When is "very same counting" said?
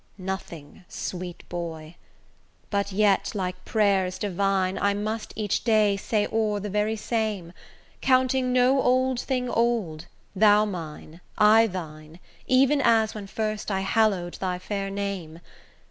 6.71-8.51